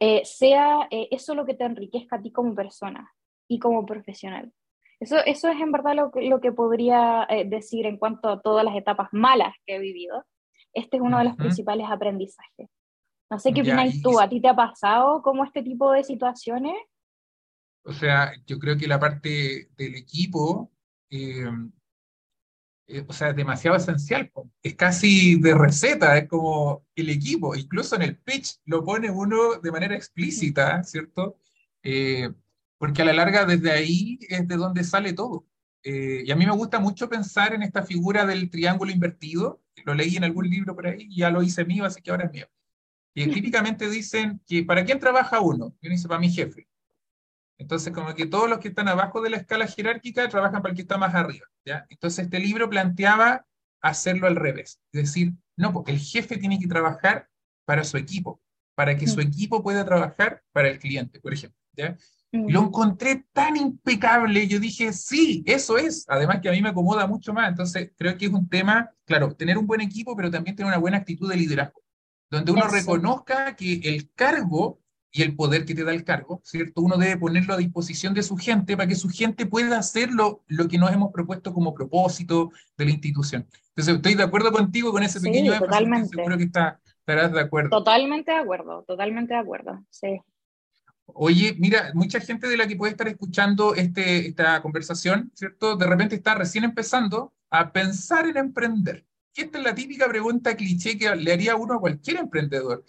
eh, 0.00 0.22
sea 0.24 0.88
eh, 0.90 1.08
eso 1.10 1.34
lo 1.34 1.44
que 1.44 1.54
te 1.54 1.64
enriquezca 1.64 2.16
a 2.16 2.22
ti 2.22 2.32
como 2.32 2.54
persona 2.54 3.12
y 3.46 3.58
como 3.58 3.84
profesional. 3.84 4.50
Eso, 4.98 5.16
eso 5.26 5.48
es 5.48 5.60
en 5.60 5.70
verdad 5.70 5.94
lo 5.94 6.10
que, 6.10 6.22
lo 6.22 6.40
que 6.40 6.52
podría 6.52 7.26
eh, 7.28 7.44
decir 7.44 7.84
en 7.84 7.98
cuanto 7.98 8.30
a 8.30 8.40
todas 8.40 8.64
las 8.64 8.74
etapas 8.74 9.08
malas 9.12 9.54
que 9.66 9.76
he 9.76 9.78
vivido. 9.78 10.24
Este 10.72 10.96
es 10.96 11.02
uno 11.02 11.18
de 11.18 11.24
los 11.24 11.36
principales 11.36 11.86
aprendizajes. 11.90 12.70
No 13.30 13.38
sé 13.38 13.52
qué 13.52 13.60
opinas 13.60 14.00
tú, 14.02 14.18
¿a 14.18 14.28
ti 14.30 14.40
te 14.40 14.48
ha 14.48 14.56
pasado 14.56 15.20
como 15.20 15.44
este 15.44 15.62
tipo 15.62 15.92
de 15.92 16.02
situaciones? 16.02 16.74
O 17.82 17.92
sea, 17.92 18.32
yo 18.46 18.58
creo 18.58 18.76
que 18.76 18.86
la 18.86 19.00
parte 19.00 19.70
del 19.76 19.94
equipo, 19.94 20.70
eh, 21.10 21.46
eh, 22.88 23.04
o 23.06 23.12
sea, 23.12 23.30
es 23.30 23.36
demasiado 23.36 23.76
esencial. 23.76 24.32
Es 24.62 24.74
casi 24.74 25.38
de 25.40 25.54
receta, 25.54 26.16
es 26.16 26.28
como 26.28 26.86
el 26.96 27.10
equipo. 27.10 27.54
Incluso 27.54 27.96
en 27.96 28.02
el 28.02 28.16
pitch 28.16 28.60
lo 28.64 28.84
pone 28.84 29.10
uno 29.10 29.60
de 29.62 29.70
manera 29.70 29.94
explícita, 29.94 30.82
¿cierto? 30.84 31.38
Eh, 31.82 32.30
porque 32.78 33.02
a 33.02 33.04
la 33.04 33.12
larga 33.12 33.44
desde 33.44 33.72
ahí 33.72 34.18
es 34.28 34.48
de 34.48 34.56
donde 34.56 34.84
sale 34.84 35.12
todo. 35.12 35.46
Eh, 35.82 36.22
y 36.26 36.30
a 36.30 36.36
mí 36.36 36.46
me 36.46 36.52
gusta 36.52 36.80
mucho 36.80 37.08
pensar 37.08 37.54
en 37.54 37.62
esta 37.62 37.82
figura 37.82 38.24
del 38.26 38.50
triángulo 38.50 38.90
invertido. 38.90 39.62
Lo 39.84 39.94
leí 39.94 40.16
en 40.16 40.24
algún 40.24 40.48
libro 40.48 40.74
por 40.74 40.86
ahí 40.86 41.06
y 41.10 41.16
ya 41.18 41.30
lo 41.30 41.42
hice 41.42 41.64
mío, 41.64 41.84
así 41.84 42.00
que 42.00 42.10
ahora 42.10 42.26
es 42.26 42.32
mío. 42.32 42.46
Y 43.14 43.26
típicamente 43.32 43.90
dicen 43.90 44.40
que 44.46 44.64
¿para 44.64 44.84
quién 44.84 44.98
trabaja 44.98 45.40
uno? 45.40 45.76
Y 45.80 45.88
uno 45.88 45.94
dice, 45.94 46.08
para 46.08 46.20
mi 46.20 46.30
jefe. 46.30 46.67
Entonces, 47.58 47.92
como 47.92 48.14
que 48.14 48.26
todos 48.26 48.48
los 48.48 48.58
que 48.58 48.68
están 48.68 48.88
abajo 48.88 49.20
de 49.20 49.30
la 49.30 49.36
escala 49.36 49.66
jerárquica 49.66 50.28
trabajan 50.28 50.62
para 50.62 50.70
el 50.70 50.76
que 50.76 50.82
está 50.82 50.96
más 50.96 51.14
arriba. 51.14 51.46
¿ya? 51.64 51.86
Entonces, 51.90 52.24
este 52.24 52.38
libro 52.38 52.70
planteaba 52.70 53.44
hacerlo 53.82 54.26
al 54.28 54.36
revés. 54.36 54.80
Es 54.92 55.02
decir, 55.02 55.32
no, 55.56 55.72
porque 55.72 55.92
el 55.92 55.98
jefe 55.98 56.36
tiene 56.36 56.58
que 56.58 56.68
trabajar 56.68 57.28
para 57.64 57.84
su 57.84 57.96
equipo, 57.96 58.40
para 58.76 58.96
que 58.96 59.08
su 59.08 59.20
equipo 59.20 59.62
pueda 59.62 59.84
trabajar 59.84 60.42
para 60.52 60.68
el 60.68 60.78
cliente, 60.78 61.20
por 61.20 61.34
ejemplo. 61.34 61.58
¿ya? 61.76 61.96
Lo 62.30 62.62
encontré 62.62 63.26
tan 63.32 63.56
impecable, 63.56 64.46
yo 64.46 64.60
dije, 64.60 64.92
sí, 64.92 65.42
eso 65.46 65.78
es. 65.78 66.04
Además 66.08 66.40
que 66.40 66.48
a 66.48 66.52
mí 66.52 66.62
me 66.62 66.68
acomoda 66.68 67.06
mucho 67.06 67.32
más. 67.32 67.48
Entonces, 67.48 67.92
creo 67.96 68.16
que 68.16 68.26
es 68.26 68.32
un 68.32 68.48
tema, 68.48 68.90
claro, 69.04 69.34
tener 69.34 69.58
un 69.58 69.66
buen 69.66 69.80
equipo, 69.80 70.14
pero 70.14 70.30
también 70.30 70.54
tener 70.54 70.68
una 70.68 70.78
buena 70.78 70.98
actitud 70.98 71.28
de 71.28 71.36
liderazgo, 71.36 71.82
donde 72.30 72.52
uno 72.52 72.68
reconozca 72.68 73.56
que 73.56 73.80
el 73.82 74.12
cargo 74.14 74.80
y 75.10 75.22
el 75.22 75.34
poder 75.34 75.64
que 75.64 75.74
te 75.74 75.84
da 75.84 75.92
el 75.92 76.04
cargo, 76.04 76.40
¿cierto? 76.44 76.82
Uno 76.82 76.96
debe 76.96 77.16
ponerlo 77.16 77.54
a 77.54 77.56
disposición 77.56 78.14
de 78.14 78.22
su 78.22 78.36
gente 78.36 78.76
para 78.76 78.88
que 78.88 78.94
su 78.94 79.08
gente 79.08 79.46
pueda 79.46 79.78
hacer 79.78 80.10
lo, 80.12 80.42
que 80.68 80.78
nos 80.78 80.92
hemos 80.92 81.12
propuesto 81.12 81.52
como 81.52 81.74
propósito 81.74 82.50
de 82.76 82.84
la 82.84 82.90
institución. 82.90 83.46
Entonces, 83.70 83.96
estoy 83.96 84.14
de 84.14 84.22
acuerdo 84.22 84.52
contigo 84.52 84.92
con 84.92 85.02
ese 85.02 85.20
pequeño 85.20 85.52
sí, 85.52 85.58
totalmente. 85.58 86.08
seguro 86.08 86.36
que 86.36 86.44
está, 86.44 86.80
estarás 86.84 87.32
de 87.32 87.40
acuerdo. 87.40 87.70
Totalmente 87.70 88.32
de 88.32 88.38
acuerdo, 88.38 88.84
totalmente 88.86 89.34
de 89.34 89.40
acuerdo, 89.40 89.84
sí. 89.88 90.20
Oye, 91.06 91.56
mira, 91.58 91.90
mucha 91.94 92.20
gente 92.20 92.46
de 92.46 92.56
la 92.56 92.66
que 92.66 92.76
puede 92.76 92.92
estar 92.92 93.08
escuchando 93.08 93.74
este, 93.74 94.28
esta 94.28 94.60
conversación, 94.60 95.32
¿cierto? 95.34 95.74
De 95.76 95.86
repente 95.86 96.16
está 96.16 96.34
recién 96.34 96.64
empezando 96.64 97.32
a 97.50 97.72
pensar 97.72 98.26
en 98.26 98.36
emprender. 98.36 99.06
Y 99.34 99.42
esta 99.42 99.58
es 99.58 99.64
la 99.64 99.74
típica 99.74 100.06
pregunta 100.06 100.54
cliché 100.54 100.98
que 100.98 101.14
le 101.16 101.32
haría 101.32 101.56
uno 101.56 101.74
a 101.74 101.80
cualquier 101.80 102.18
emprendedor. 102.18 102.84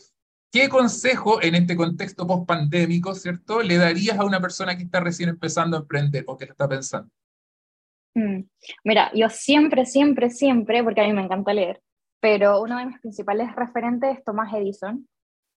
¿Qué 0.51 0.67
consejo 0.67 1.41
en 1.43 1.53
este 1.53 1.75
contexto 1.75 2.25
post-pandémico, 2.25 3.13
¿cierto?, 3.13 3.61
le 3.61 3.77
darías 3.77 4.17
a 4.17 4.25
una 4.25 4.41
persona 4.41 4.75
que 4.75 4.83
está 4.83 4.99
recién 4.99 5.29
empezando 5.29 5.77
a 5.77 5.81
emprender 5.81 6.23
o 6.25 6.37
que 6.37 6.47
lo 6.47 6.53
está 6.53 6.67
pensando? 6.67 7.11
Mm, 8.15 8.41
mira, 8.83 9.11
yo 9.13 9.29
siempre, 9.29 9.85
siempre, 9.85 10.31
siempre, 10.31 10.83
porque 10.83 11.01
a 11.01 11.05
mí 11.05 11.13
me 11.13 11.21
encanta 11.21 11.53
leer, 11.53 11.81
pero 12.19 12.61
uno 12.61 12.79
de 12.79 12.87
mis 12.87 12.99
principales 12.99 13.55
referentes 13.55 14.17
es 14.17 14.23
Thomas 14.23 14.51
Edison, 14.51 15.07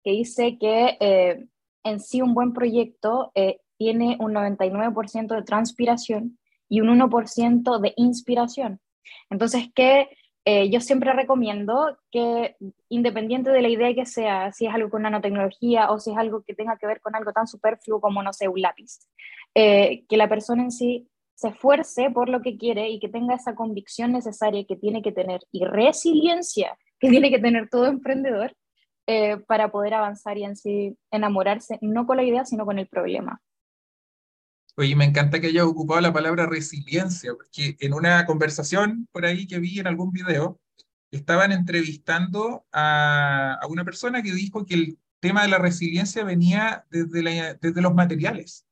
que 0.03 0.11
dice 0.11 0.57
que 0.59 0.97
eh, 0.99 1.45
en 1.83 1.99
sí 1.99 2.21
un 2.21 2.35
buen 2.35 2.53
proyecto 2.53 3.31
eh, 3.33 3.61
tiene 3.77 4.17
un 4.19 4.33
99% 4.33 5.35
de 5.35 5.41
transpiración 5.41 6.37
y 6.69 6.81
un 6.81 6.89
1% 6.99 7.79
de 7.79 7.93
inspiración. 7.97 8.79
Entonces, 9.31 9.69
¿qué 9.73 10.07
eh, 10.45 10.69
yo 10.69 10.81
siempre 10.81 11.13
recomiendo 11.13 11.97
que, 12.11 12.55
independiente 12.89 13.49
de 13.51 13.61
la 13.61 13.69
idea 13.69 13.93
que 13.93 14.05
sea, 14.05 14.51
si 14.51 14.65
es 14.65 14.73
algo 14.73 14.89
con 14.89 15.03
nanotecnología 15.03 15.91
o 15.91 15.99
si 15.99 16.11
es 16.11 16.17
algo 16.17 16.43
que 16.43 16.53
tenga 16.53 16.77
que 16.77 16.87
ver 16.87 16.99
con 17.01 17.15
algo 17.15 17.31
tan 17.31 17.47
superfluo 17.47 18.01
como, 18.01 18.21
no 18.23 18.33
sé, 18.33 18.47
un 18.47 18.61
lápiz, 18.61 18.99
eh, 19.55 20.03
que 20.07 20.17
la 20.17 20.27
persona 20.27 20.63
en 20.63 20.71
sí 20.71 21.07
se 21.35 21.49
esfuerce 21.49 22.09
por 22.11 22.29
lo 22.29 22.41
que 22.41 22.57
quiere 22.57 22.89
y 22.89 22.99
que 22.99 23.09
tenga 23.09 23.35
esa 23.35 23.55
convicción 23.55 24.11
necesaria 24.11 24.65
que 24.65 24.75
tiene 24.75 25.01
que 25.01 25.11
tener 25.11 25.41
y 25.51 25.65
resiliencia 25.65 26.77
que 27.03 27.09
tiene 27.09 27.29
que 27.29 27.39
tener 27.39 27.67
todo 27.69 27.87
emprendedor 27.87 28.55
eh, 29.07 29.35
para 29.45 29.69
poder 29.69 29.93
avanzar 29.93 30.37
y 30.37 30.45
en 30.45 30.55
sí 30.55 30.97
enamorarse, 31.11 31.77
no 31.81 32.07
con 32.07 32.15
la 32.15 32.23
idea, 32.23 32.45
sino 32.45 32.65
con 32.65 32.79
el 32.79 32.87
problema. 32.87 33.41
Oye, 34.75 34.95
me 34.95 35.05
encanta 35.05 35.39
que 35.39 35.47
hayas 35.47 35.65
ocupado 35.65 36.01
la 36.01 36.13
palabra 36.13 36.47
resiliencia, 36.47 37.33
porque 37.33 37.77
en 37.79 37.93
una 37.93 38.25
conversación 38.25 39.07
por 39.11 39.25
ahí 39.25 39.45
que 39.45 39.59
vi 39.59 39.79
en 39.79 39.87
algún 39.87 40.11
video, 40.11 40.59
estaban 41.11 41.51
entrevistando 41.51 42.65
a, 42.71 43.59
una 43.69 43.85
persona 43.85 44.23
que 44.23 44.33
dijo 44.33 44.65
que 44.65 44.73
el 44.75 44.99
tema 45.19 45.43
de 45.43 45.49
la 45.49 45.59
resiliencia 45.59 46.23
venía 46.23 46.85
desde, 46.89 47.57
desde 47.61 47.81
los 47.81 47.93
materiales 47.93 48.65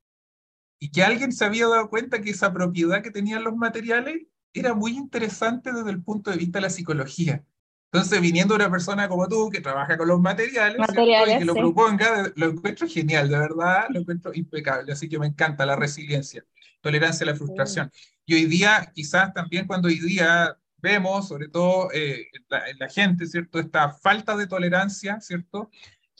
y 0.80 0.90
que 0.90 1.04
alguien 1.04 1.32
se 1.32 1.46
había 1.46 1.68
dado 1.68 1.90
cuenta 1.90 2.22
que 2.22 2.32
esa 2.32 2.52
propiedad 2.52 3.04
que 3.04 3.12
tenían 3.12 3.44
los 3.44 3.56
materiales 3.56 4.24
era 4.54 4.74
muy 4.74 4.98
interesante 4.98 5.72
desde 5.72 5.92
el 5.92 6.04
punto 6.04 6.32
de 6.32 6.38
vista 6.38 6.58
de 6.58 6.64
la 6.64 6.70
psicología. 6.72 7.46
Entonces, 7.94 8.22
viniendo 8.22 8.56
una 8.56 8.72
persona 8.72 9.10
como 9.10 9.28
tú, 9.28 9.50
que 9.50 9.60
trabaja 9.60 9.98
con 9.98 10.08
los 10.08 10.22
materiales, 10.22 10.78
y 10.80 11.40
que 11.40 11.46
lo 11.46 11.54
proponga, 11.54 12.32
lo 12.36 12.52
encuentro 12.52 12.88
genial, 12.88 13.28
de 13.28 13.38
verdad, 13.38 13.88
lo 13.90 14.00
encuentro 14.00 14.32
impecable. 14.34 14.94
Así 14.94 15.10
que 15.10 15.20
me 15.20 15.28
encanta 15.28 15.66
la 15.66 15.76
resiliencia, 15.76 16.46
tolerancia 16.80 17.26
a 17.26 17.32
la 17.32 17.36
frustración. 17.36 17.92
Y 18.26 18.36
hoy 18.36 18.46
día, 18.46 18.90
quizás 18.96 19.34
también 19.34 19.68
cuando 19.68 19.90
hoy 19.90 20.00
día 20.00 20.58
vemos, 20.78 21.28
sobre 21.28 21.50
todo 21.50 21.92
eh, 21.92 22.28
en, 22.34 22.80
la, 22.80 22.88
gente, 22.88 23.28
¿cierto? 23.28 23.60
Esta 23.60 23.90
falta 23.92 24.38
de 24.38 24.48
tolerancia, 24.48 25.20
¿cierto? 25.20 25.70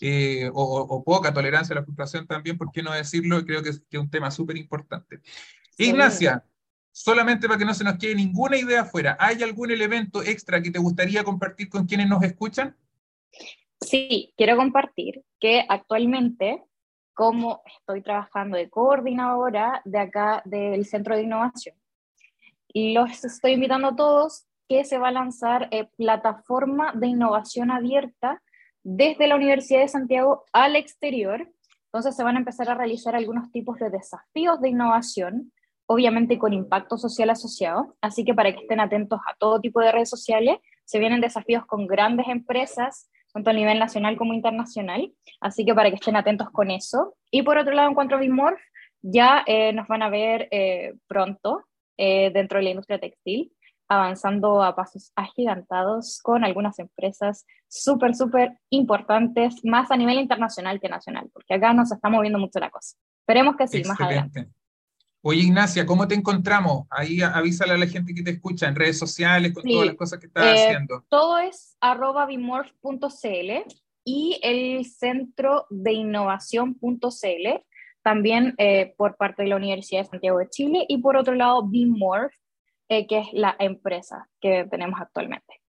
Eh, 0.02 0.50
o, 0.54 1.02
poca 1.06 1.34
tolerancia 1.34 1.74
a 1.74 1.80
la 1.80 1.86
frustración 1.86 2.28
también, 2.28 2.58
¿por 2.58 2.70
qué 2.74 2.84
no 2.84 2.92
decirlo? 2.92 3.46
Creo 3.46 3.64
que 3.64 3.70
es, 3.70 3.80
que 3.90 3.96
es 3.96 4.04
un 4.04 4.10
tema 4.10 4.30
súper 4.30 4.58
importante. 4.58 5.22
Ignacia, 5.78 6.44
solamente 6.92 7.48
para 7.48 7.58
que 7.58 7.66
no 7.66 7.74
se 7.74 7.84
nos 7.84 7.98
quede 7.98 8.16
ninguna 8.16 8.58
idea 8.58 8.82
afuera, 8.82 9.18
¿hay 9.20 9.42
algún 9.44 9.72
elemento 9.72 10.22
extra 10.22 10.62
que 10.62 10.72
te 10.72 10.80
gustaría 10.80 11.24
compartir 11.24 11.70
con 11.70 11.86
quienes 11.86 12.08
nos 12.08 12.24
escuchan? 12.24 12.76
Sí, 13.80 14.34
quiero 14.38 14.58
compartir 14.58 15.24
que 15.40 15.66
actualmente, 15.68 16.64
como 17.14 17.62
estoy 17.66 18.02
trabajando 18.02 18.58
de 18.58 18.70
coordinadora 18.70 19.82
de 19.86 20.00
acá 20.00 20.42
del 20.46 20.86
Centro 20.86 21.16
de 21.16 21.24
Innovación, 21.24 21.76
los 22.74 23.24
estoy 23.24 23.54
invitando 23.54 23.90
a 23.90 23.96
todos 23.96 24.46
que 24.70 24.86
se 24.86 24.98
va 24.98 25.10
a 25.10 25.12
lanzar 25.12 25.68
eh, 25.72 25.90
plataforma 25.98 26.94
de 26.94 27.08
innovación 27.08 27.72
abierta 27.72 28.42
desde 28.84 29.28
la 29.28 29.36
Universidad 29.36 29.82
de 29.82 29.88
Santiago 29.88 30.46
al 30.54 30.76
exterior. 30.76 31.52
Entonces 31.86 32.16
se 32.16 32.24
van 32.24 32.36
a 32.38 32.40
empezar 32.40 32.70
a 32.70 32.76
realizar 32.76 33.16
algunos 33.16 33.52
tipos 33.52 33.80
de 33.80 33.90
desafíos 33.90 34.62
de 34.62 34.70
innovación 34.70 35.52
obviamente 35.92 36.40
con 36.40 36.54
impacto 36.54 36.98
social 36.98 37.30
asociado, 37.30 37.98
así 38.00 38.24
que 38.24 38.34
para 38.34 38.54
que 38.54 38.62
estén 38.62 38.80
atentos 38.80 39.20
a 39.28 39.36
todo 39.36 39.60
tipo 39.60 39.82
de 39.82 39.92
redes 39.92 40.10
sociales, 40.10 40.58
se 40.86 41.00
vienen 41.00 41.20
desafíos 41.20 41.66
con 41.66 41.86
grandes 41.86 42.30
empresas, 42.30 43.10
tanto 43.34 43.50
a 43.50 43.54
nivel 43.54 43.78
nacional 43.78 44.18
como 44.18 44.34
internacional, 44.34 45.12
así 45.42 45.66
que 45.66 45.76
para 45.76 45.90
que 45.90 45.96
estén 45.96 46.16
atentos 46.16 46.50
con 46.52 46.72
eso. 46.72 47.16
Y 47.30 47.44
por 47.44 47.58
otro 47.58 47.74
lado, 47.74 47.90
en 47.90 47.96
cuanto 47.96 48.16
a 48.16 48.20
Bimorph, 48.20 48.62
ya 49.02 49.44
eh, 49.46 49.74
nos 49.74 49.88
van 49.90 50.02
a 50.02 50.10
ver 50.10 50.48
eh, 50.52 50.94
pronto 51.08 51.66
eh, 51.98 52.32
dentro 52.34 52.60
de 52.60 52.64
la 52.64 52.70
industria 52.70 53.00
textil, 53.00 53.52
avanzando 53.90 54.64
a 54.64 54.74
pasos 54.74 55.12
agigantados 55.18 56.22
con 56.24 56.46
algunas 56.46 56.80
empresas 56.80 57.46
súper, 57.68 58.16
súper 58.16 58.58
importantes, 58.70 59.66
más 59.66 59.92
a 59.92 59.98
nivel 59.98 60.20
internacional 60.20 60.80
que 60.80 60.88
nacional, 60.88 61.30
porque 61.34 61.56
acá 61.56 61.74
nos 61.74 61.92
está 61.92 62.08
moviendo 62.08 62.40
mucho 62.40 62.60
la 62.60 62.70
cosa. 62.70 62.96
Esperemos 63.20 63.58
que 63.58 63.68
sí, 63.68 63.84
más 63.84 64.00
adelante. 64.00 64.48
Oye, 65.24 65.42
Ignacia, 65.42 65.86
¿cómo 65.86 66.08
te 66.08 66.16
encontramos? 66.16 66.88
Ahí 66.90 67.22
avísale 67.22 67.74
a 67.74 67.78
la 67.78 67.86
gente 67.86 68.14
que 68.16 68.24
te 68.24 68.32
escucha 68.32 68.68
en 68.68 68.76
redes 68.76 68.98
sociales 68.98 69.54
con 69.54 69.64
todas 69.64 69.86
las 69.86 69.96
cosas 69.96 70.20
que 70.20 70.26
estás 70.26 70.46
eh, 70.46 70.66
haciendo. 70.66 71.06
Todo 71.10 71.38
es 71.38 71.78
arroba 71.80 72.26
bimorph.cl 72.26 73.52
y 74.04 74.40
el 74.42 74.84
centro 74.86 75.68
de 75.70 75.94
innovación.cl, 75.94 77.48
también 78.02 78.56
eh, 78.58 78.96
por 78.98 79.16
parte 79.16 79.44
de 79.44 79.50
la 79.50 79.58
Universidad 79.58 80.02
de 80.02 80.10
Santiago 80.10 80.40
de 80.40 80.50
Chile, 80.50 80.86
y 80.90 80.98
por 80.98 81.16
otro 81.16 81.36
lado, 81.36 81.68
Bimorph, 81.68 82.34
eh, 82.90 83.06
que 83.06 83.20
es 83.20 83.28
la 83.34 83.56
empresa 83.60 84.28
que 84.40 84.68
tenemos 84.72 85.00
actualmente. 85.00 85.62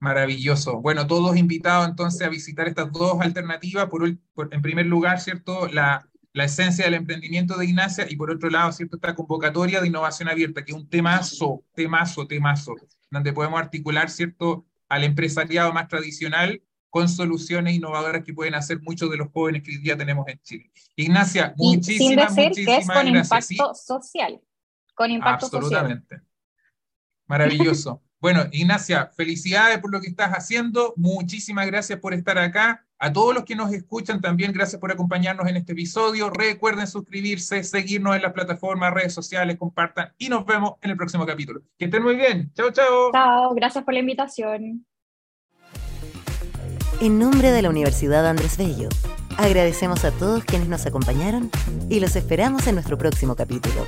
Maravilloso. 0.00 0.80
Bueno, 0.80 1.06
todos 1.06 1.36
invitados 1.36 1.88
entonces 1.88 2.26
a 2.26 2.28
visitar 2.28 2.66
estas 2.66 2.90
dos 2.90 3.20
alternativas. 3.20 3.86
Por, 3.86 4.18
por, 4.34 4.52
en 4.52 4.60
primer 4.60 4.86
lugar, 4.86 5.20
¿cierto? 5.20 5.68
La 5.68 6.08
la 6.32 6.44
esencia 6.44 6.84
del 6.84 6.94
emprendimiento 6.94 7.56
de 7.56 7.66
Ignacia 7.66 8.06
y 8.08 8.16
por 8.16 8.30
otro 8.30 8.48
lado, 8.48 8.72
¿cierto? 8.72 8.96
Esta 8.96 9.14
convocatoria 9.14 9.80
de 9.80 9.88
innovación 9.88 10.28
abierta, 10.28 10.64
que 10.64 10.72
es 10.72 10.78
un 10.78 10.88
temazo, 10.88 11.64
temazo, 11.74 12.26
temazo, 12.26 12.74
donde 13.10 13.32
podemos 13.32 13.60
articular, 13.60 14.08
¿cierto? 14.10 14.64
Al 14.88 15.04
empresariado 15.04 15.72
más 15.72 15.88
tradicional 15.88 16.62
con 16.88 17.08
soluciones 17.08 17.74
innovadoras 17.74 18.22
que 18.22 18.34
pueden 18.34 18.54
hacer 18.54 18.80
muchos 18.82 19.10
de 19.10 19.16
los 19.16 19.28
jóvenes 19.32 19.62
que 19.62 19.70
hoy 19.70 19.78
día 19.78 19.96
tenemos 19.96 20.26
en 20.28 20.38
Chile. 20.42 20.70
Ignacia, 20.96 21.54
muchísimas, 21.56 22.34
sin 22.34 22.48
decir 22.50 22.66
que 22.66 22.76
es 22.76 22.86
con 22.86 23.08
impacto 23.08 23.74
social, 23.74 24.40
con 24.94 25.10
impacto 25.10 25.46
Absolutamente. 25.46 26.20
Maravilloso. 27.26 28.02
Bueno, 28.22 28.44
Ignacia, 28.52 29.10
felicidades 29.16 29.80
por 29.80 29.90
lo 29.90 30.00
que 30.00 30.06
estás 30.06 30.30
haciendo. 30.30 30.94
Muchísimas 30.96 31.66
gracias 31.66 31.98
por 31.98 32.14
estar 32.14 32.38
acá. 32.38 32.86
A 33.00 33.12
todos 33.12 33.34
los 33.34 33.44
que 33.44 33.56
nos 33.56 33.72
escuchan 33.72 34.20
también, 34.20 34.52
gracias 34.52 34.80
por 34.80 34.92
acompañarnos 34.92 35.48
en 35.48 35.56
este 35.56 35.72
episodio. 35.72 36.30
Recuerden 36.30 36.86
suscribirse, 36.86 37.64
seguirnos 37.64 38.14
en 38.14 38.22
las 38.22 38.32
plataformas, 38.32 38.94
redes 38.94 39.12
sociales, 39.12 39.56
compartan 39.58 40.12
y 40.18 40.28
nos 40.28 40.46
vemos 40.46 40.74
en 40.82 40.92
el 40.92 40.96
próximo 40.96 41.26
capítulo. 41.26 41.62
Que 41.76 41.86
estén 41.86 42.04
muy 42.04 42.14
bien. 42.14 42.52
Chao, 42.54 42.70
chao. 42.70 43.10
Chao, 43.12 43.54
gracias 43.56 43.82
por 43.82 43.92
la 43.92 43.98
invitación. 44.00 44.86
En 47.00 47.18
nombre 47.18 47.50
de 47.50 47.60
la 47.60 47.70
Universidad 47.70 48.24
Andrés 48.24 48.56
Bello, 48.56 48.88
agradecemos 49.36 50.04
a 50.04 50.12
todos 50.12 50.44
quienes 50.44 50.68
nos 50.68 50.86
acompañaron 50.86 51.50
y 51.90 51.98
los 51.98 52.14
esperamos 52.14 52.68
en 52.68 52.76
nuestro 52.76 52.96
próximo 52.96 53.34
capítulo. 53.34 53.84